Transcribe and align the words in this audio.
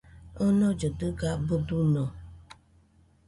Onollɨ 0.43 0.87
dɨga 0.99 1.27
abɨ 1.35 1.55
duño 1.67 2.05